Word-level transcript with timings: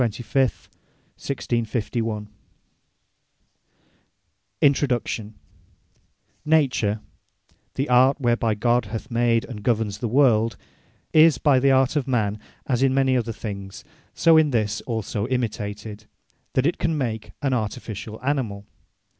A 0.01 0.03
REVIEW 0.03 0.41
AND 0.41 0.53
CONCLUSION 1.37 1.85
THE 1.93 2.25
INTRODUCTION 4.65 5.35
Nature 6.43 7.01
(the 7.75 7.87
art 7.87 8.19
whereby 8.19 8.55
God 8.55 8.85
hath 8.85 9.11
made 9.11 9.45
and 9.45 9.61
governes 9.61 9.99
the 9.99 10.07
world) 10.07 10.57
is 11.13 11.37
by 11.37 11.59
the 11.59 11.69
art 11.69 11.95
of 11.95 12.07
man, 12.07 12.39
as 12.65 12.81
in 12.81 12.95
many 12.95 13.15
other 13.15 13.31
things, 13.31 13.83
so 14.15 14.37
in 14.37 14.49
this 14.49 14.81
also 14.87 15.27
imitated, 15.27 16.05
that 16.53 16.65
it 16.65 16.79
can 16.79 16.97
make 16.97 17.33
an 17.43 17.53
Artificial 17.53 18.19
Animal. 18.23 18.65